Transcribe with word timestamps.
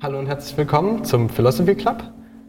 Hallo 0.00 0.18
und 0.20 0.26
herzlich 0.26 0.56
willkommen 0.56 1.04
zum 1.04 1.28
Philosophy 1.28 1.74
Club. 1.74 2.04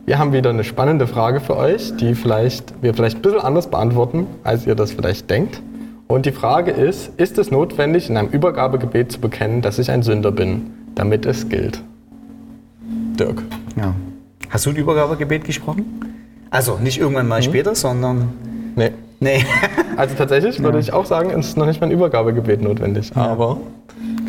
Wir 0.06 0.20
haben 0.20 0.34
wieder 0.34 0.52
eine 0.52 0.64
spannende 0.64 1.08
Frage 1.08 1.40
für 1.40 1.56
euch, 1.58 1.96
die 1.98 2.14
vielleicht, 2.14 2.74
wir 2.84 2.94
vielleicht 2.94 3.18
ein 3.18 3.22
bisschen 3.22 3.40
anders 3.40 3.70
beantworten, 3.70 4.28
als 4.44 4.68
ihr 4.68 4.76
das 4.76 4.92
vielleicht 4.92 5.30
denkt. 5.30 5.62
Und 6.08 6.26
die 6.26 6.32
Frage 6.32 6.72
ist, 6.72 7.12
ist 7.18 7.38
es 7.38 7.50
notwendig, 7.52 8.10
in 8.10 8.18
einem 8.18 8.30
Übergabegebet 8.30 9.12
zu 9.12 9.20
bekennen, 9.20 9.62
dass 9.62 9.80
ich 9.80 9.90
ein 9.92 10.04
Sünder 10.04 10.32
bin, 10.32 10.72
damit 10.96 11.26
es 11.26 11.50
gilt? 11.50 11.84
Dirk. 13.20 13.42
Ja. 13.76 13.94
Hast 14.50 14.66
du 14.66 14.70
ein 14.72 14.76
Übergabegebet 14.76 15.44
gesprochen? 15.44 15.86
Also 16.52 16.78
nicht 16.78 17.00
irgendwann 17.00 17.28
mal 17.28 17.42
später, 17.44 17.74
sondern. 17.76 18.30
Nee. 18.76 18.92
Nee. 19.20 19.44
Also 19.98 20.16
tatsächlich 20.16 20.64
würde 20.64 20.80
ich 20.80 20.94
auch 20.94 21.06
sagen, 21.06 21.30
es 21.32 21.48
ist 21.48 21.58
noch 21.58 21.66
nicht 21.66 21.82
mal 21.82 21.88
ein 21.88 21.92
Übergabegebet 21.92 22.62
notwendig. 22.62 23.12
Aber, 23.18 23.58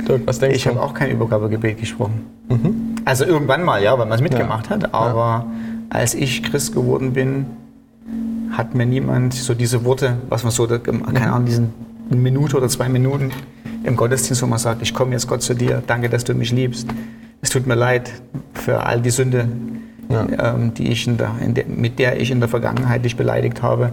Dirk, 0.08 0.22
was 0.26 0.40
denkst 0.40 0.56
Ich 0.56 0.64
du? 0.64 0.70
habe 0.70 0.82
auch 0.82 0.92
kein 0.94 1.12
Übergabegebet 1.12 1.78
gesprochen. 1.78 2.24
Also 3.04 3.24
irgendwann 3.24 3.64
mal, 3.64 3.82
ja, 3.82 3.98
weil 3.98 4.06
man 4.06 4.16
es 4.16 4.22
mitgemacht 4.22 4.70
hat. 4.70 4.94
Aber 4.94 5.46
als 5.88 6.14
ich 6.14 6.42
Christ 6.42 6.74
geworden 6.74 7.12
bin, 7.12 7.46
hat 8.52 8.74
mir 8.74 8.86
niemand 8.86 9.34
so 9.34 9.54
diese 9.54 9.84
Worte, 9.84 10.16
was 10.28 10.42
man 10.42 10.52
so, 10.52 10.66
keine 10.66 11.32
Ahnung, 11.32 11.46
diesen 11.46 11.72
Minute 12.10 12.56
oder 12.56 12.68
zwei 12.68 12.88
Minuten 12.88 13.30
im 13.84 13.96
Gottesdienst, 13.96 14.42
wo 14.42 14.46
man 14.46 14.58
sagt, 14.58 14.82
ich 14.82 14.92
komme 14.92 15.12
jetzt 15.12 15.26
Gott 15.28 15.42
zu 15.42 15.54
dir, 15.54 15.82
danke, 15.86 16.08
dass 16.08 16.24
du 16.24 16.34
mich 16.34 16.52
liebst. 16.52 16.88
Es 17.42 17.50
tut 17.50 17.66
mir 17.66 17.74
leid 17.76 18.10
für 18.52 18.84
all 18.84 19.00
die 19.00 19.10
Sünde, 19.10 19.48
Ja. 20.10 20.26
ähm, 20.54 20.74
die 20.74 20.88
ich 20.88 21.06
in 21.06 21.16
der, 21.16 21.30
in 21.40 21.54
der, 21.54 21.64
mit 21.66 21.98
der 21.98 22.20
ich 22.20 22.30
in 22.30 22.40
der 22.40 22.48
Vergangenheit 22.48 23.04
dich 23.04 23.16
beleidigt 23.16 23.62
habe. 23.62 23.92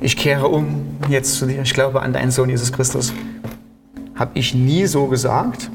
Ich 0.00 0.16
kehre 0.16 0.48
um 0.48 0.66
jetzt 1.08 1.34
zu 1.34 1.46
dir. 1.46 1.62
Ich 1.62 1.74
glaube 1.74 2.00
an 2.02 2.12
deinen 2.12 2.30
Sohn 2.30 2.48
Jesus 2.48 2.72
Christus. 2.72 3.12
Habe 4.14 4.30
ich 4.34 4.54
nie 4.54 4.86
so 4.86 5.06
gesagt. 5.06 5.70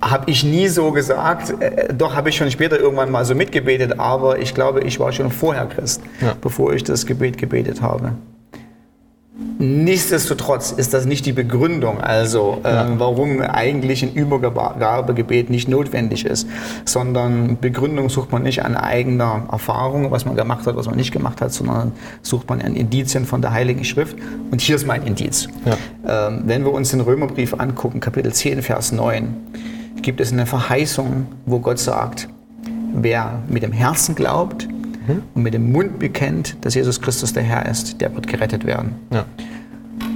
Habe 0.00 0.30
ich 0.30 0.44
nie 0.44 0.68
so 0.68 0.92
gesagt. 0.92 1.54
Äh, 1.60 1.92
doch 1.94 2.14
habe 2.14 2.28
ich 2.28 2.36
schon 2.36 2.50
später 2.50 2.78
irgendwann 2.78 3.10
mal 3.10 3.24
so 3.24 3.34
mitgebetet, 3.34 3.98
aber 3.98 4.38
ich 4.38 4.54
glaube, 4.54 4.80
ich 4.80 5.00
war 5.00 5.12
schon 5.12 5.30
vorher 5.30 5.66
Christ, 5.66 6.02
Ja. 6.20 6.34
bevor 6.40 6.72
ich 6.72 6.84
das 6.84 7.04
Gebet 7.06 7.36
gebetet 7.38 7.82
habe. 7.82 8.12
Nichtsdestotrotz 9.60 10.72
ist 10.72 10.94
das 10.94 11.04
nicht 11.04 11.24
die 11.26 11.32
Begründung, 11.32 12.00
also 12.00 12.58
äh, 12.64 12.84
warum 12.96 13.40
eigentlich 13.40 14.02
ein 14.04 14.12
Übergabegebet 14.12 15.50
nicht 15.50 15.68
notwendig 15.68 16.24
ist, 16.26 16.48
sondern 16.84 17.56
Begründung 17.60 18.08
sucht 18.08 18.30
man 18.32 18.42
nicht 18.42 18.64
an 18.64 18.76
eigener 18.76 19.46
Erfahrung, 19.50 20.10
was 20.10 20.24
man 20.24 20.34
gemacht 20.36 20.66
hat, 20.66 20.74
was 20.76 20.86
man 20.86 20.96
nicht 20.96 21.12
gemacht 21.12 21.40
hat, 21.40 21.52
sondern 21.52 21.92
sucht 22.22 22.48
man 22.48 22.60
an 22.62 22.74
Indizien 22.74 23.26
von 23.26 23.40
der 23.42 23.52
Heiligen 23.52 23.84
Schrift. 23.84 24.16
Und 24.50 24.60
hier 24.60 24.74
ist 24.76 24.86
mein 24.86 25.02
Indiz. 25.04 25.48
Ähm, 26.06 26.42
wenn 26.46 26.64
wir 26.64 26.72
uns 26.72 26.90
den 26.90 27.00
Römerbrief 27.00 27.54
angucken, 27.54 28.00
Kapitel 28.00 28.32
10, 28.32 28.62
Vers 28.62 28.90
9, 28.92 29.34
gibt 30.02 30.20
es 30.20 30.32
eine 30.32 30.46
Verheißung, 30.46 31.26
wo 31.46 31.58
Gott 31.58 31.78
sagt, 31.78 32.28
wer 32.94 33.42
mit 33.48 33.62
dem 33.62 33.72
Herzen 33.72 34.14
glaubt 34.14 34.68
und 35.34 35.42
mit 35.42 35.54
dem 35.54 35.72
Mund 35.72 35.98
bekennt, 35.98 36.56
dass 36.62 36.74
Jesus 36.74 37.00
Christus 37.00 37.32
der 37.32 37.42
Herr 37.42 37.66
ist, 37.66 38.00
der 38.00 38.14
wird 38.14 38.26
gerettet 38.26 38.64
werden. 38.64 38.96
Ja. 39.10 39.24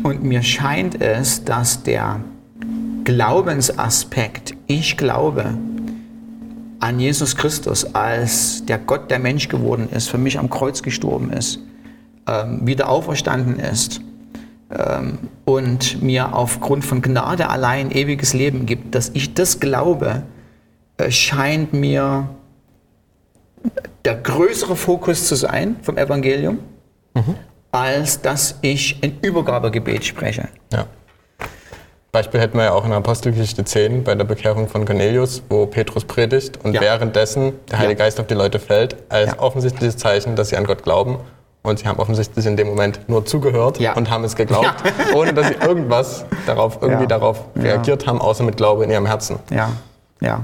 Und 0.03 0.23
mir 0.23 0.43
scheint 0.43 1.01
es, 1.01 1.45
dass 1.45 1.83
der 1.83 2.21
Glaubensaspekt, 3.05 4.55
ich 4.67 4.97
glaube 4.97 5.55
an 6.81 6.99
Jesus 6.99 7.37
Christus, 7.37 7.95
als 7.95 8.65
der 8.67 8.79
Gott, 8.79 9.11
der 9.11 9.21
Mensch 9.21 9.49
geworden 9.49 9.89
ist, 9.89 10.09
für 10.09 10.19
mich 10.19 10.39
am 10.39 10.51
Kreuz 10.51 10.83
gestorben 10.83 11.33
ist, 11.33 11.61
ähm, 12.27 12.67
wieder 12.67 12.89
auferstanden 12.89 13.59
ist 13.59 14.01
und 15.45 16.03
mir 16.03 16.35
aufgrund 16.35 16.85
von 16.85 17.03
Gnade 17.03 17.49
allein 17.51 17.91
ewiges 17.91 18.33
Leben 18.33 18.65
gibt, 18.67 18.95
dass 18.95 19.11
ich 19.15 19.35
das 19.35 19.61
glaube, 19.61 20.23
äh, 20.97 21.11
scheint 21.11 21.73
mir 21.73 22.29
der 24.05 24.15
größere 24.17 24.75
Fokus 24.77 25.27
zu 25.27 25.35
sein 25.37 25.77
vom 25.83 25.97
Evangelium, 25.97 26.59
als 27.71 28.21
dass 28.21 28.59
ich 28.63 28.99
ein 29.03 29.19
Übergabegebet 29.21 30.05
spreche. 30.05 30.49
Ja. 30.73 30.87
Beispiel 32.11 32.41
hätten 32.41 32.59
wir 32.59 32.65
ja 32.65 32.73
auch 32.73 32.85
in 32.85 32.93
Apostelgeschichte 32.93 33.65
10 33.65 34.05
bei 34.05 34.15
der 34.15 34.25
Bekehrung 34.25 34.69
von 34.69 34.85
Cornelius, 34.85 35.43
wo 35.49 35.65
Petrus 35.67 36.05
predigt 36.05 36.59
und 36.63 36.75
Ja. 36.75 36.81
währenddessen 36.83 37.53
der 37.71 37.79
Heilige 37.79 38.01
Ja. 38.01 38.05
Geist 38.05 38.21
auf 38.21 38.27
die 38.27 38.35
Leute 38.35 38.59
fällt, 38.59 38.97
als 39.09 39.39
offensichtliches 39.39 39.97
Zeichen, 39.97 40.37
dass 40.37 40.51
sie 40.51 40.57
an 40.57 40.65
Gott 40.65 40.83
glauben. 40.83 41.19
Und 41.63 41.79
sie 41.79 41.87
haben 41.87 41.99
offensichtlich 42.01 42.45
in 42.47 42.57
dem 42.57 42.67
Moment 42.67 43.09
nur 43.09 43.25
zugehört 43.25 43.79
Ja. 43.79 43.93
und 43.95 44.11
haben 44.11 44.25
es 44.25 44.35
geglaubt, 44.35 44.75
ohne 45.15 45.33
dass 45.33 45.47
sie 45.49 45.55
irgendwas 45.55 46.25
darauf, 46.45 46.79
irgendwie 46.83 47.03
Ja. 47.03 47.09
darauf 47.09 47.45
Ja. 47.55 47.63
reagiert 47.63 48.07
haben, 48.07 48.21
außer 48.21 48.43
mit 48.43 48.57
Glaube 48.57 48.83
in 48.85 48.91
ihrem 48.91 49.07
Herzen. 49.07 49.39
Ja, 49.51 49.71
ja. 50.21 50.43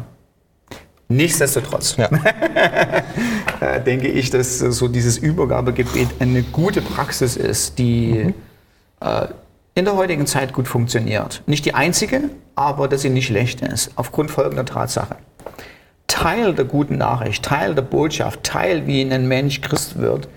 Nichtsdestotrotz 1.08 1.96
Ja. 1.96 2.08
äh, 3.60 3.80
denke 3.80 4.08
ich, 4.08 4.30
dass 4.30 4.58
so 4.58 4.88
dieses 4.88 5.16
Übergabegebet 5.18 6.08
eine 6.20 6.42
gute 6.42 6.82
Praxis 6.82 7.36
ist, 7.36 7.78
die 7.78 8.34
äh, 9.00 9.26
in 9.74 9.84
der 9.86 9.96
heutigen 9.96 10.26
Zeit 10.26 10.52
gut 10.52 10.68
funktioniert. 10.68 11.42
Nicht 11.46 11.64
die 11.64 11.74
einzige, 11.74 12.24
aber 12.56 12.88
dass 12.88 13.02
sie 13.02 13.10
nicht 13.10 13.26
schlecht 13.26 13.60
ist, 13.62 13.90
aufgrund 13.96 14.30
folgender 14.30 14.64
Tatsache. 14.66 15.16
Teil 16.08 16.52
der 16.54 16.64
guten 16.64 16.98
Nachricht, 16.98 17.44
Teil 17.44 17.74
der 17.74 17.82
Botschaft, 17.82 18.42
Teil, 18.44 18.86
wie 18.86 19.02
ein 19.02 19.28
Mensch 19.28 19.60
Christ 19.60 19.98
wird, 19.98 20.28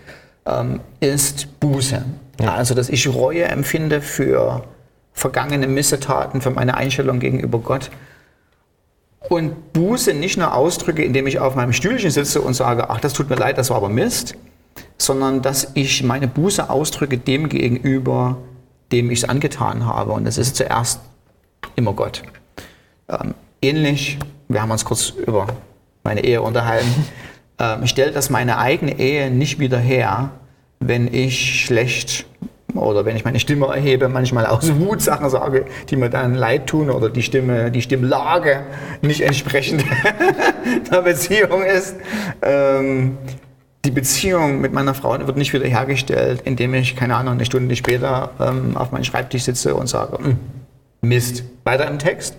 ähm, 0.45 0.79
ist 0.99 1.59
Buße. 1.59 2.03
Also, 2.39 2.73
dass 2.73 2.89
ich 2.89 3.07
Reue 3.07 3.43
empfinde 3.43 4.01
für 4.01 4.63
vergangene 5.13 5.67
Missetaten, 5.67 6.41
für 6.41 6.51
meine 6.51 6.75
Einstellung 6.75 7.19
gegenüber 7.19 7.59
Gott. 7.59 7.91
Und 9.29 9.73
Buße 9.73 10.13
nicht 10.13 10.37
nur 10.37 10.53
ausdrücke, 10.53 11.03
indem 11.03 11.27
ich 11.27 11.39
auf 11.39 11.55
meinem 11.55 11.73
Stühlchen 11.73 12.09
sitze 12.09 12.41
und 12.41 12.53
sage, 12.53 12.89
ach, 12.89 12.99
das 12.99 13.13
tut 13.13 13.29
mir 13.29 13.35
leid, 13.35 13.57
das 13.57 13.69
war 13.69 13.77
aber 13.77 13.89
Mist, 13.89 14.35
sondern 14.97 15.41
dass 15.41 15.71
ich 15.75 16.03
meine 16.03 16.27
Buße 16.27 16.69
ausdrücke 16.69 17.17
dem 17.17 17.49
gegenüber, 17.49 18.37
dem 18.91 19.11
ich 19.11 19.19
es 19.19 19.29
angetan 19.29 19.85
habe. 19.85 20.11
Und 20.13 20.25
das 20.25 20.37
ist 20.37 20.55
zuerst 20.55 21.01
immer 21.75 21.93
Gott. 21.93 22.23
Ähm, 23.09 23.35
ähnlich, 23.61 24.17
wir 24.47 24.61
haben 24.61 24.71
uns 24.71 24.85
kurz 24.85 25.09
über 25.09 25.47
meine 26.03 26.23
Ehe 26.23 26.41
unterhalten, 26.41 27.05
ähm, 27.61 27.85
stellt 27.85 28.15
das 28.15 28.29
meine 28.29 28.57
eigene 28.57 28.97
Ehe 28.99 29.29
nicht 29.29 29.59
wieder 29.59 29.77
her, 29.77 30.31
wenn 30.79 31.13
ich 31.13 31.63
schlecht 31.63 32.25
oder 32.73 33.05
wenn 33.05 33.15
ich 33.15 33.25
meine 33.25 33.39
Stimme 33.39 33.67
erhebe, 33.67 34.09
manchmal 34.09 34.45
aus 34.45 34.73
Wut 34.79 35.01
Sachen 35.01 35.29
sage, 35.29 35.65
die 35.89 35.95
mir 35.95 36.09
dann 36.09 36.33
leid 36.33 36.67
tun 36.67 36.89
oder 36.89 37.09
die 37.09 37.21
Stimme, 37.21 37.69
die 37.69 37.81
Stimmlage 37.81 38.63
nicht 39.01 39.21
entsprechend 39.21 39.83
der 40.91 41.01
Beziehung 41.01 41.63
ist. 41.63 41.95
Ähm, 42.41 43.17
die 43.83 43.91
Beziehung 43.91 44.61
mit 44.61 44.73
meiner 44.73 44.93
Frau 44.93 45.17
wird 45.19 45.37
nicht 45.37 45.53
wieder 45.53 45.67
hergestellt, 45.67 46.41
indem 46.45 46.73
ich, 46.75 46.95
keine 46.95 47.15
Ahnung, 47.15 47.33
eine 47.33 47.45
Stunde 47.45 47.75
später 47.75 48.29
ähm, 48.39 48.77
auf 48.77 48.91
meinem 48.91 49.03
Schreibtisch 49.03 49.43
sitze 49.43 49.73
und 49.75 49.87
sage, 49.87 50.17
"Hm, 50.19 50.37
Mist, 51.01 51.43
weiter 51.63 51.87
im 51.87 51.97
Text, 51.97 52.35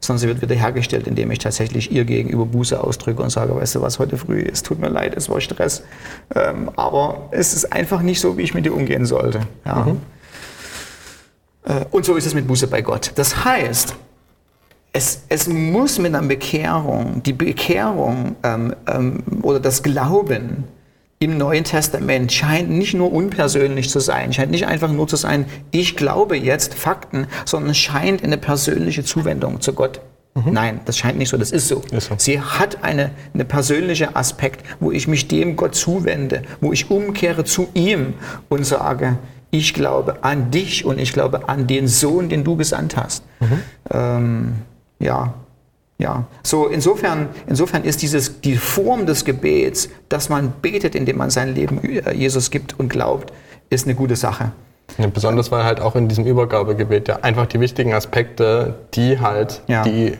sondern 0.00 0.20
sie 0.20 0.28
wird 0.28 0.42
wieder 0.42 0.54
hergestellt, 0.54 1.06
indem 1.06 1.30
ich 1.30 1.38
tatsächlich 1.38 1.90
ihr 1.90 2.04
gegenüber 2.04 2.46
Buße 2.46 2.82
ausdrücke 2.82 3.22
und 3.22 3.30
sage, 3.30 3.54
weißt 3.54 3.76
du 3.76 3.82
was, 3.82 3.98
heute 3.98 4.16
früh, 4.16 4.42
es 4.42 4.62
tut 4.62 4.78
mir 4.78 4.88
leid, 4.88 5.14
es 5.16 5.28
war 5.28 5.40
Stress, 5.40 5.82
ähm, 6.34 6.70
aber 6.76 7.28
es 7.30 7.54
ist 7.54 7.72
einfach 7.72 8.02
nicht 8.02 8.20
so, 8.20 8.36
wie 8.36 8.42
ich 8.42 8.54
mit 8.54 8.66
dir 8.66 8.74
umgehen 8.74 9.06
sollte. 9.06 9.40
Ja. 9.64 9.86
Äh, 11.64 11.84
und 11.90 12.04
so 12.04 12.14
ist 12.14 12.26
es 12.26 12.34
mit 12.34 12.46
Buße 12.46 12.68
bei 12.68 12.82
Gott. 12.82 13.12
Das 13.16 13.44
heißt, 13.44 13.94
es, 14.92 15.24
es 15.28 15.46
muss 15.46 15.98
mit 15.98 16.14
einer 16.14 16.26
Bekehrung, 16.26 17.22
die 17.22 17.32
Bekehrung 17.32 18.36
ähm, 18.42 18.74
ähm, 18.86 19.22
oder 19.42 19.60
das 19.60 19.82
Glauben 19.82 20.64
im 21.18 21.38
Neuen 21.38 21.64
Testament 21.64 22.32
scheint 22.32 22.70
nicht 22.70 22.94
nur 22.94 23.12
unpersönlich 23.12 23.88
zu 23.88 24.00
sein, 24.00 24.32
scheint 24.32 24.50
nicht 24.50 24.66
einfach 24.66 24.92
nur 24.92 25.08
zu 25.08 25.16
sein, 25.16 25.46
ich 25.70 25.96
glaube 25.96 26.36
jetzt 26.36 26.74
Fakten, 26.74 27.26
sondern 27.44 27.70
es 27.70 27.78
scheint 27.78 28.22
eine 28.22 28.36
persönliche 28.36 29.04
Zuwendung 29.04 29.60
zu 29.60 29.72
Gott. 29.72 30.00
Nein, 30.44 30.80
das 30.84 30.98
scheint 30.98 31.16
nicht 31.16 31.30
so, 31.30 31.38
das 31.38 31.50
ist 31.50 31.68
so. 31.68 31.82
Ist 31.90 32.08
so. 32.08 32.14
Sie 32.18 32.40
hat 32.40 32.84
eine, 32.84 33.10
eine 33.32 33.46
persönliche 33.46 34.16
Aspekt, 34.16 34.64
wo 34.80 34.92
ich 34.92 35.08
mich 35.08 35.28
dem 35.28 35.56
Gott 35.56 35.74
zuwende, 35.74 36.42
wo 36.60 36.74
ich 36.74 36.90
umkehre 36.90 37.44
zu 37.44 37.68
ihm 37.72 38.12
und 38.50 38.66
sage, 38.66 39.16
ich 39.50 39.72
glaube 39.72 40.22
an 40.24 40.50
dich 40.50 40.84
und 40.84 40.98
ich 40.98 41.14
glaube 41.14 41.48
an 41.48 41.66
den 41.66 41.88
Sohn, 41.88 42.28
den 42.28 42.44
du 42.44 42.56
gesandt 42.56 42.98
hast. 42.98 43.24
Ähm, 43.90 44.56
ja, 44.98 45.32
ja. 45.98 46.24
So 46.42 46.66
insofern, 46.66 47.28
insofern 47.46 47.84
ist 47.84 48.02
dieses 48.02 48.40
die 48.40 48.56
Form 48.56 49.06
des 49.06 49.24
Gebets, 49.24 49.88
dass 50.08 50.28
man 50.28 50.52
betet, 50.62 50.94
indem 50.94 51.16
man 51.18 51.30
sein 51.30 51.54
Leben 51.54 51.82
äh, 51.82 52.12
Jesus 52.14 52.50
gibt 52.50 52.78
und 52.78 52.88
glaubt, 52.88 53.32
ist 53.70 53.86
eine 53.86 53.94
gute 53.96 54.16
Sache. 54.16 54.52
Ja, 54.98 55.06
besonders 55.08 55.50
weil 55.50 55.64
halt 55.64 55.80
auch 55.80 55.96
in 55.96 56.08
diesem 56.08 56.26
Übergabegebet 56.26 57.08
ja 57.08 57.16
einfach 57.22 57.46
die 57.46 57.58
wichtigen 57.60 57.92
Aspekte, 57.92 58.74
die 58.94 59.18
halt, 59.20 59.62
Ja. 59.66 59.82
die 59.82 60.12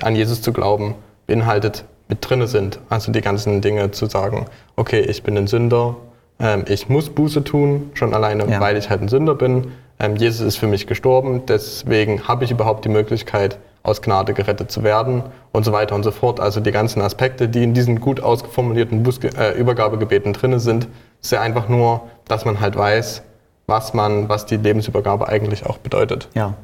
an 0.00 0.16
Jesus 0.16 0.42
zu 0.42 0.52
glauben, 0.52 0.94
beinhaltet, 1.26 1.84
mit 2.08 2.18
drinne 2.28 2.46
sind. 2.48 2.80
Also 2.88 3.12
die 3.12 3.20
ganzen 3.20 3.60
Dinge 3.60 3.90
zu 3.92 4.06
sagen, 4.06 4.46
okay, 4.76 5.00
ich 5.00 5.22
bin 5.22 5.36
ein 5.38 5.46
Sünder, 5.46 5.96
ähm, 6.40 6.64
ich 6.68 6.88
muss 6.88 7.08
Buße 7.10 7.44
tun, 7.44 7.90
schon 7.94 8.12
alleine, 8.12 8.46
Ja. 8.50 8.60
weil 8.60 8.76
ich 8.76 8.90
halt 8.90 9.02
ein 9.02 9.08
Sünder 9.08 9.34
bin. 9.34 9.68
Ähm, 10.02 10.16
Jesus 10.16 10.44
ist 10.44 10.56
für 10.56 10.66
mich 10.66 10.86
gestorben, 10.86 11.46
deswegen 11.46 12.26
habe 12.26 12.44
ich 12.44 12.50
überhaupt 12.50 12.84
die 12.84 12.88
Möglichkeit, 12.90 13.58
aus 13.84 14.02
Gnade 14.02 14.34
gerettet 14.34 14.70
zu 14.70 14.82
werden 14.82 15.22
und 15.50 15.64
so 15.64 15.72
weiter 15.72 15.94
und 15.94 16.02
so 16.02 16.10
fort. 16.10 16.38
Also 16.38 16.60
die 16.60 16.70
ganzen 16.70 17.00
Aspekte, 17.02 17.48
die 17.48 17.64
in 17.64 17.74
diesen 17.74 18.00
gut 18.00 18.20
ausgeformulierten 18.20 19.02
Bußge 19.02 19.30
äh, 19.36 19.58
Übergabegebeten 19.58 20.32
drin 20.32 20.58
sind, 20.58 20.88
ist 21.20 21.32
ja 21.32 21.40
einfach 21.40 21.68
nur, 21.68 22.02
dass 22.28 22.44
man 22.44 22.60
halt 22.60 22.76
weiß, 22.76 23.22
was 23.66 23.94
man, 23.94 24.28
was 24.28 24.46
die 24.46 24.56
Lebensübergabe 24.56 25.28
eigentlich 25.28 25.66
auch 25.66 25.78
bedeutet. 25.78 26.28
Ja. 26.34 26.54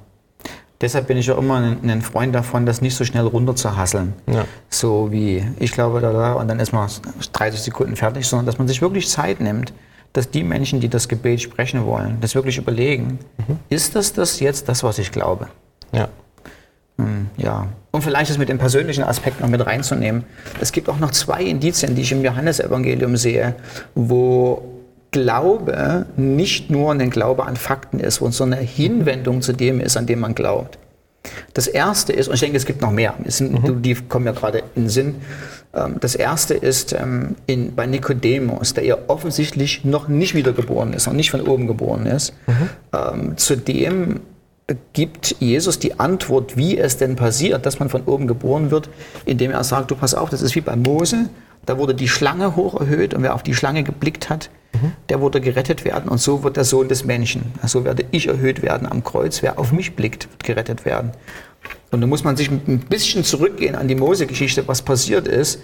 Deshalb 0.81 1.08
bin 1.08 1.17
ich 1.17 1.26
ja 1.26 1.37
immer 1.37 1.56
ein, 1.56 1.90
ein 1.90 2.02
Freund 2.02 2.32
davon, 2.35 2.64
das 2.67 2.81
nicht 2.81 2.94
so 2.94 3.05
schnell 3.05 3.26
runterzahasseln. 3.26 4.14
Ja. 4.26 4.44
So 4.69 5.11
wie, 5.11 5.44
ich 5.58 5.73
glaube, 5.73 6.00
da, 6.00 6.12
da, 6.12 6.32
und 6.35 6.46
dann 6.46 6.61
ist 6.61 6.73
man 6.73 6.88
30 7.32 7.61
Sekunden 7.61 7.96
fertig, 7.96 8.29
sondern 8.29 8.46
dass 8.46 8.58
man 8.58 8.69
sich 8.69 8.81
wirklich 8.81 9.08
Zeit 9.08 9.40
nimmt, 9.40 9.73
dass 10.12 10.31
die 10.31 10.43
Menschen, 10.43 10.81
die 10.81 10.88
das 10.88 11.08
Gebet 11.08 11.40
sprechen 11.43 11.84
wollen, 11.87 12.19
das 12.20 12.34
wirklich 12.34 12.58
überlegen, 12.58 13.19
ist 13.69 13.94
das 13.94 14.12
das 14.12 14.40
jetzt 14.40 14.69
das, 14.69 14.82
was 14.82 14.99
ich 14.99 15.12
glaube? 15.12 15.49
Ja. 15.93 16.08
Hm, 16.99 17.28
Ja. 17.37 17.69
Und 17.90 18.02
vielleicht 18.02 18.31
das 18.31 18.38
mit 18.38 18.49
dem 18.49 18.58
persönlichen 18.58 19.02
Aspekt 19.02 19.40
noch 19.40 19.49
mit 19.49 19.64
reinzunehmen. 19.64 20.25
Es 20.60 20.72
gibt 20.72 20.88
auch 20.88 20.99
noch 20.99 21.10
zwei 21.10 21.43
Indizien, 21.43 21.94
die 21.94 22.02
ich 22.02 22.12
im 22.12 22.22
Johannesevangelium 22.22 23.16
sehe, 23.16 23.55
wo 23.94 24.62
Glaube 25.10 26.05
nicht 26.16 26.70
nur 26.70 26.93
ein 26.93 27.08
Glaube 27.11 27.46
an 27.46 27.56
Fakten 27.56 27.99
ist, 27.99 28.16
sondern 28.16 28.58
eine 28.58 28.69
Hinwendung 28.69 29.40
zu 29.40 29.52
dem 29.54 29.81
ist, 29.81 29.96
an 29.96 30.04
dem 30.06 30.20
man 30.20 30.34
glaubt. 30.34 30.78
Das 31.55 31.67
erste 31.67 32.12
ist, 32.12 32.29
und 32.29 32.35
ich 32.35 32.40
denke, 32.40 32.56
es 32.56 32.67
gibt 32.67 32.81
noch 32.81 32.90
mehr, 32.90 33.14
sind, 33.26 33.85
die 33.85 33.94
kommen 33.94 34.26
ja 34.26 34.32
gerade 34.32 34.58
in 34.75 34.85
den 34.85 34.88
Sinn. 34.88 35.14
Ähm, 35.75 35.96
Das 36.00 36.14
erste 36.14 36.55
ist 36.55 36.93
ähm, 36.93 37.37
in, 37.46 37.75
bei 37.75 37.87
Nikodemus, 37.87 38.75
der 38.75 38.85
ja 38.85 38.96
offensichtlich 39.06 39.85
noch 39.85 40.08
nicht 40.08 40.35
wiedergeboren 40.35 40.93
ist, 40.93 41.06
noch 41.06 41.14
nicht 41.14 41.31
von 41.31 41.40
oben 41.43 41.67
geboren 41.67 42.06
ist. 42.06 42.32
Ähm, 42.93 43.37
Zudem 43.37 44.20
gibt 44.93 45.37
Jesus 45.40 45.79
die 45.79 45.99
Antwort, 45.99 46.56
wie 46.56 46.76
es 46.76 46.99
denn 46.99 47.17
passiert, 47.17 47.64
dass 47.64 47.79
man 47.79 47.88
von 47.88 48.02
oben 48.02 48.26
geboren 48.26 48.70
wird, 48.70 48.90
indem 49.25 49.50
er 49.50 49.64
sagt, 49.64 49.90
du 49.90 49.94
pass 49.94 50.14
auf, 50.14 50.29
das 50.29 50.43
ist 50.43 50.55
wie 50.56 50.61
bei 50.61 50.76
Mose, 50.76 51.31
da 51.64 51.79
wurde 51.79 51.94
die 51.94 52.08
Schlange 52.08 52.55
hoch 52.56 52.79
erhöht 52.79 53.14
und 53.14 53.23
wer 53.23 53.35
auf 53.35 53.43
die 53.43 53.55
Schlange 53.55 53.82
geblickt 53.82 54.29
hat, 54.29 54.50
der 55.08 55.20
wurde 55.20 55.40
gerettet 55.40 55.84
werden 55.84 56.08
und 56.08 56.19
so 56.19 56.42
wird 56.42 56.56
der 56.56 56.64
Sohn 56.64 56.88
des 56.88 57.04
Menschen. 57.04 57.52
So 57.64 57.84
werde 57.84 58.04
ich 58.10 58.26
erhöht 58.26 58.62
werden 58.62 58.86
am 58.86 59.04
Kreuz, 59.04 59.42
wer 59.42 59.58
auf 59.58 59.72
mich 59.72 59.96
blickt, 59.96 60.30
wird 60.30 60.44
gerettet 60.44 60.84
werden. 60.84 61.12
Und 61.90 62.00
da 62.00 62.06
muss 62.06 62.25
man 62.25 62.36
sich 62.36 62.50
ein 62.50 62.80
bisschen 62.88 63.25
zurückgehen 63.25 63.75
an 63.75 63.88
die 63.88 63.94
Mose-Geschichte, 63.94 64.69
was 64.69 64.82
passiert 64.82 65.26
ist, 65.26 65.60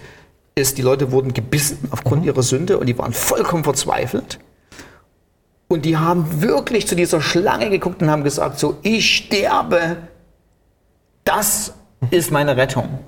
ist, 0.55 0.77
die 0.77 0.81
Leute 0.81 1.11
wurden 1.11 1.33
gebissen 1.33 1.77
aufgrund 1.91 2.25
ihrer 2.25 2.41
Sünde 2.41 2.77
und 2.77 2.87
die 2.87 2.97
waren 2.97 3.13
vollkommen 3.13 3.63
verzweifelt. 3.63 4.39
Und 5.67 5.85
die 5.85 5.97
haben 5.97 6.41
wirklich 6.41 6.87
zu 6.87 6.95
dieser 6.95 7.21
Schlange 7.21 7.69
geguckt 7.69 8.01
und 8.01 8.09
haben 8.09 8.23
gesagt, 8.23 8.59
so, 8.59 8.77
ich 8.81 9.15
sterbe, 9.15 9.97
das 11.23 11.73
ist 12.11 12.31
meine 12.31 12.55
Rettung. 12.55 12.99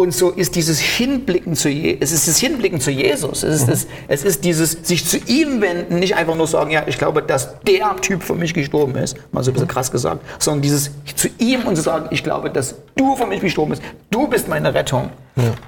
Und 0.00 0.14
so 0.14 0.30
ist 0.30 0.56
dieses 0.56 0.80
Hinblicken 0.80 1.54
zu 1.54 1.68
Je 1.68 1.98
es 2.00 2.10
ist 2.10 2.26
das 2.26 2.38
Hinblicken 2.38 2.80
zu 2.80 2.90
Jesus. 2.90 3.42
Es 3.42 3.60
ist, 3.60 3.68
das, 3.68 3.86
es 4.08 4.24
ist 4.24 4.44
dieses 4.46 4.78
sich 4.82 5.04
zu 5.04 5.18
ihm 5.26 5.60
wenden, 5.60 5.98
nicht 5.98 6.16
einfach 6.16 6.36
nur 6.36 6.46
sagen, 6.46 6.70
ja, 6.70 6.84
ich 6.86 6.96
glaube, 6.96 7.22
dass 7.22 7.60
der 7.60 7.94
Typ 8.00 8.22
für 8.22 8.34
mich 8.34 8.54
gestorben 8.54 8.96
ist, 8.96 9.18
mal 9.30 9.44
so 9.44 9.50
ein 9.50 9.52
bisschen 9.52 9.68
krass 9.68 9.92
gesagt, 9.92 10.24
sondern 10.38 10.62
dieses 10.62 10.90
zu 11.16 11.28
ihm 11.36 11.66
und 11.66 11.76
zu 11.76 11.82
sagen, 11.82 12.06
ich 12.12 12.24
glaube, 12.24 12.48
dass 12.48 12.76
du 12.96 13.14
für 13.14 13.26
mich 13.26 13.42
gestorben 13.42 13.72
bist, 13.72 13.82
du 14.10 14.26
bist 14.26 14.48
meine 14.48 14.72
Rettung, 14.72 15.10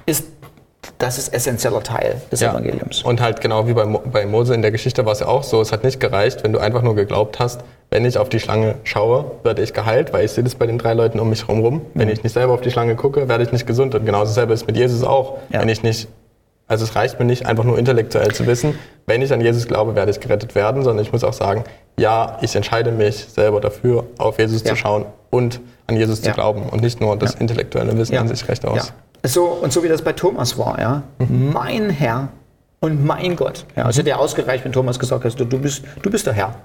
ist 0.07 0.25
das 0.97 1.17
ist 1.17 1.33
essentieller 1.33 1.81
Teil 1.83 2.21
des 2.31 2.39
Ja. 2.41 2.51
Evangeliums. 2.51 3.03
Und 3.03 3.21
halt 3.21 3.41
genau 3.41 3.67
wie 3.67 3.73
bei, 3.73 3.85
Mo 3.85 4.01
bei 4.11 4.25
Mose 4.25 4.53
in 4.53 4.61
der 4.61 4.71
Geschichte 4.71 5.05
war 5.05 5.13
es 5.13 5.19
ja 5.21 5.27
auch 5.27 5.43
so, 5.43 5.61
es 5.61 5.71
hat 5.71 5.83
nicht 5.83 5.99
gereicht, 5.99 6.43
wenn 6.43 6.53
du 6.53 6.59
einfach 6.59 6.81
nur 6.81 6.95
geglaubt 6.95 7.39
hast, 7.39 7.61
wenn 7.89 8.05
ich 8.05 8.17
auf 8.17 8.29
die 8.29 8.39
Schlange 8.39 8.75
schaue, 8.83 9.25
werde 9.43 9.61
ich 9.61 9.73
geheilt, 9.73 10.13
weil 10.13 10.25
ich 10.25 10.31
sehe 10.31 10.43
das 10.43 10.55
bei 10.55 10.65
den 10.65 10.77
drei 10.77 10.93
Leuten 10.93 11.19
um 11.19 11.29
mich 11.29 11.41
herum 11.47 11.59
rum. 11.61 11.81
Wenn 11.93 12.09
ich 12.09 12.23
nicht 12.23 12.33
selber 12.33 12.53
auf 12.53 12.61
die 12.61 12.71
Schlange 12.71 12.95
gucke, 12.95 13.27
werde 13.29 13.43
ich 13.43 13.51
nicht 13.51 13.67
gesund. 13.67 13.93
Und 13.95 14.05
genau 14.05 14.21
dasselbe 14.21 14.53
ist 14.53 14.65
mit 14.67 14.75
Jesus 14.77 15.03
auch. 15.03 15.37
Ja. 15.51 15.61
Wenn 15.61 15.69
ich 15.69 15.83
nicht, 15.83 16.07
also 16.67 16.85
es 16.85 16.95
reicht 16.95 17.19
mir 17.19 17.25
nicht, 17.25 17.45
einfach 17.45 17.63
nur 17.65 17.77
intellektuell 17.77 18.33
zu 18.33 18.47
wissen, 18.47 18.77
wenn 19.05 19.21
ich 19.21 19.31
an 19.31 19.41
Jesus 19.41 19.67
glaube, 19.67 19.95
werde 19.95 20.11
ich 20.11 20.19
gerettet 20.19 20.55
werden, 20.55 20.83
sondern 20.83 21.05
ich 21.05 21.11
muss 21.11 21.23
auch 21.23 21.33
sagen, 21.33 21.63
ja, 21.99 22.39
ich 22.41 22.55
entscheide 22.55 22.91
mich 22.91 23.17
selber 23.25 23.61
dafür, 23.61 24.05
auf 24.17 24.39
Jesus 24.39 24.63
Ja. 24.63 24.71
zu 24.71 24.75
schauen 24.77 25.05
und 25.29 25.59
an 25.85 25.95
Jesus 25.95 26.21
zu 26.21 26.31
glauben 26.31 26.63
und 26.71 26.81
nicht 26.81 26.99
nur 27.01 27.15
das 27.17 27.35
intellektuelle 27.35 27.95
Wissen 27.97 28.17
an 28.17 28.27
sich 28.27 28.47
recht 28.47 28.65
aus. 28.65 28.91
So, 29.25 29.45
und 29.45 29.71
so 29.71 29.83
wie 29.83 29.87
das 29.87 30.01
bei 30.01 30.13
Thomas 30.13 30.57
war, 30.57 30.79
ja. 30.79 31.03
Mein 31.29 31.89
Herr 31.89 32.29
und 32.81 33.05
mein 33.05 33.37
Gott. 33.37 33.65
Ja, 33.75 33.85
also 33.85 34.03
der 34.03 34.19
ausgereicht, 34.19 34.65
wenn 34.65 34.73
Thomas 34.73 34.99
gesagt 34.99 35.23
hat, 35.23 35.39
du, 35.39 35.45
du, 35.45 35.59
bist, 35.59 35.83
du 36.01 36.11
bist 36.11 36.27
der 36.27 36.33
Herr. 36.33 36.55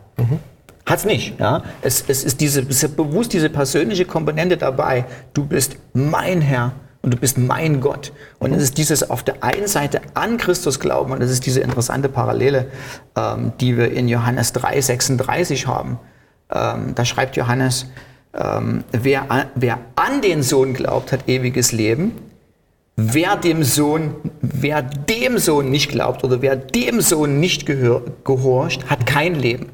Hat's 0.85 1.05
nicht. 1.05 1.39
Ja? 1.39 1.63
Es, 1.83 2.05
es 2.09 2.25
ist 2.25 2.41
diese, 2.41 2.63
es 2.63 2.83
ist 2.83 2.97
bewusst 2.97 3.33
diese 3.33 3.51
persönliche 3.51 4.05
Komponente 4.05 4.57
dabei. 4.57 5.05
Du 5.35 5.45
bist 5.45 5.77
mein 5.93 6.41
Herr 6.41 6.73
und 7.03 7.15
du 7.15 7.17
bist 7.19 7.39
mein 7.39 7.81
Gott. 7.81 8.13
Und 8.39 8.53
es 8.53 8.63
ist 8.63 8.79
dieses 8.79 9.09
auf 9.09 9.23
der 9.23 9.45
einen 9.45 9.69
Seite 9.69 10.01
an 10.15 10.39
Christus 10.39 10.81
glauben 10.81 11.13
und 11.13 11.21
das 11.21 11.31
ist 11.31 11.47
diese 11.47 11.61
interessante 11.61 12.09
Parallele, 12.09 12.67
ähm, 13.17 13.53
die 13.61 13.77
wir 13.77 13.93
in 13.93 14.09
Johannes 14.09 14.53
3, 14.53 14.81
36 14.81 15.67
haben. 15.67 16.01
Ähm, 16.51 16.95
da 16.95 17.05
schreibt 17.05 17.37
Johannes, 17.37 17.87
ähm, 18.35 18.83
wer, 18.91 19.31
an, 19.31 19.45
wer 19.55 19.79
an 19.95 20.23
den 20.23 20.43
Sohn 20.43 20.75
glaubt, 20.75 21.13
hat 21.13 21.29
ewiges 21.29 21.71
Leben. 21.71 22.13
Wer 23.01 23.37
dem 23.37 23.63
Sohn, 23.63 24.17
wer 24.41 24.83
dem 24.83 25.39
Sohn 25.39 25.71
nicht 25.71 25.89
glaubt 25.89 26.25
oder 26.25 26.43
wer 26.43 26.57
dem 26.57 27.01
Sohn 27.01 27.39
nicht 27.39 27.65
gehör, 27.65 28.03
gehorcht, 28.25 28.91
hat 28.91 29.07
kein 29.07 29.37
Leben. 29.37 29.67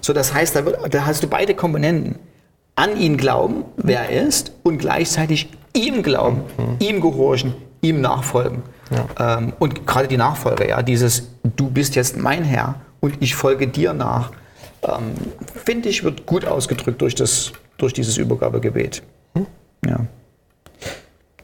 So, 0.00 0.14
das 0.14 0.32
heißt, 0.32 0.56
da, 0.56 0.64
wird, 0.64 0.94
da 0.94 1.04
hast 1.04 1.22
du 1.22 1.28
beide 1.28 1.54
Komponenten. 1.54 2.18
An 2.74 2.96
ihn 2.96 3.18
glauben, 3.18 3.64
wer 3.76 4.08
er 4.08 4.26
ist, 4.26 4.52
und 4.62 4.78
gleichzeitig 4.78 5.50
ihm 5.74 6.02
glauben, 6.02 6.40
ihm 6.78 7.02
gehorchen, 7.02 7.52
ihm 7.82 8.00
nachfolgen. 8.00 8.62
Ähm, 9.18 9.52
und 9.58 9.86
gerade 9.86 10.08
die 10.08 10.16
Nachfolge, 10.16 10.66
ja, 10.66 10.82
dieses 10.82 11.28
Du 11.56 11.68
bist 11.68 11.94
jetzt 11.96 12.16
mein 12.16 12.44
Herr 12.44 12.76
und 13.00 13.16
ich 13.20 13.34
folge 13.34 13.68
dir 13.68 13.92
nach, 13.92 14.32
ähm, 14.82 15.12
finde 15.66 15.90
ich, 15.90 16.02
wird 16.02 16.24
gut 16.24 16.46
ausgedrückt 16.46 17.02
durch, 17.02 17.14
das, 17.14 17.52
durch 17.76 17.92
dieses 17.92 18.16
Übergabegebet. 18.16 19.02
Ja. 19.86 20.00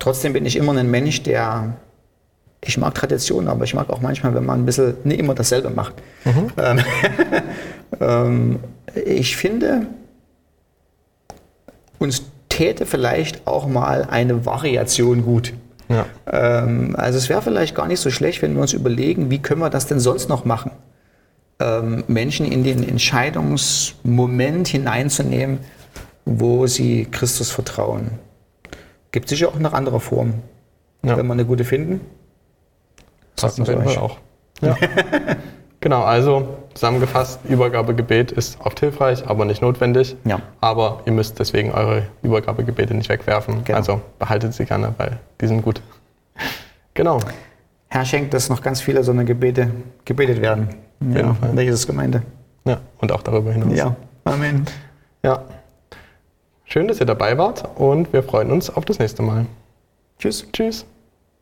Trotzdem 0.01 0.33
bin 0.33 0.45
ich 0.47 0.57
immer 0.57 0.77
ein 0.77 0.91
Mensch, 0.91 1.23
der. 1.23 1.75
Ich 2.63 2.77
mag 2.77 2.95
Traditionen, 2.95 3.49
aber 3.49 3.65
ich 3.65 3.75
mag 3.75 3.89
auch 3.89 4.03
manchmal, 4.03 4.35
wenn 4.35 4.45
man 4.45 4.61
ein 4.61 4.67
bisschen 4.67 4.95
nicht 5.05 5.19
immer 5.19 5.35
dasselbe 5.35 5.71
macht. 5.71 5.95
Ähm, 6.59 6.81
ähm, 8.01 8.59
ich 9.07 9.37
finde, 9.37 9.87
uns 11.99 12.25
täte 12.51 12.85
vielleicht 12.85 13.47
auch 13.47 13.67
mal 13.67 14.07
eine 14.11 14.45
Variation 14.45 15.25
gut. 15.25 15.55
Ja. 15.89 16.07
Ähm, 16.31 16.95
also 16.97 17.17
es 17.17 17.31
wäre 17.31 17.41
vielleicht 17.41 17.75
gar 17.75 17.89
nicht 17.89 18.01
so 18.01 18.11
schlecht, 18.11 18.43
wenn 18.43 18.55
wir 18.55 18.61
uns 18.61 18.75
überlegen, 18.75 19.31
wie 19.31 19.39
können 19.39 19.61
wir 19.61 19.71
das 19.71 19.87
denn 19.87 20.01
sonst 20.01 20.29
noch 20.29 20.45
machen? 20.45 20.71
Ähm, 21.61 22.05
Menschen 22.09 22.51
in 22.51 22.63
den 22.63 22.87
Entscheidungsmoment 22.87 24.69
hineinzunehmen, 24.69 25.61
wo 26.27 26.67
sie 26.67 27.07
Christus 27.11 27.51
vertrauen. 27.51 28.19
Gibt 29.13 29.29
sicher 29.29 29.49
auch 29.49 29.59
noch 29.59 29.73
andere 29.73 30.01
Formen. 30.01 30.43
Ja. 31.03 31.17
Wenn 31.17 31.27
wir 31.27 31.33
eine 31.33 31.45
gute 31.45 31.65
finden. 31.65 32.01
Sagt 33.37 33.59
man's 33.59 33.71
Fall 33.71 33.97
auch. 33.99 34.19
Ja. 34.61 34.77
genau, 35.81 36.03
also 36.03 36.59
zusammengefasst, 36.75 37.41
Übergabegebet 37.49 38.33
ist 38.33 38.59
oft 38.61 38.81
hilfreich, 38.81 39.27
aber 39.27 39.45
nicht 39.45 39.63
notwendig. 39.63 40.17
Ja. 40.25 40.41
Aber 40.61 41.01
ihr 41.07 41.13
müsst 41.13 41.39
deswegen 41.39 41.73
eure 41.73 42.07
Übergabegebete 42.23 42.95
nicht 42.95 43.09
wegwerfen. 43.09 43.65
Genau. 43.65 43.79
Also 43.79 44.01
behaltet 44.19 44.55
sie 44.55 44.67
gerne, 44.67 44.95
weil 44.99 45.19
die 45.41 45.47
sind 45.47 45.63
gut. 45.63 45.81
Genau. 46.95 47.19
Herr 47.89 48.05
schenkt, 48.05 48.35
dass 48.35 48.49
noch 48.49 48.63
ganz 48.63 48.81
viele 48.81 49.03
so 49.03 49.11
eine 49.11 49.25
Gebete 49.25 49.71
gebetet 50.05 50.41
werden. 50.41 50.69
Ja, 51.01 51.35
in 51.49 51.57
der 51.57 51.65
Jesus-Gemeinde. 51.65 52.23
Ja, 52.67 52.79
und 52.99 53.11
auch 53.11 53.23
darüber 53.23 53.53
hinaus. 53.53 53.75
Ja, 53.75 53.97
Amen. 54.25 54.67
ja. 55.23 55.43
Schön, 56.73 56.87
dass 56.87 57.01
ihr 57.01 57.07
dabei 57.07 57.37
wart 57.37 57.69
und 57.77 58.13
wir 58.13 58.23
freuen 58.23 58.53
uns 58.53 58.71
auf 58.71 58.85
das 58.85 59.01
nächste 59.01 59.23
Mal. 59.23 59.47
Tschüss. 60.21 60.47
Tschüss. 60.53 60.87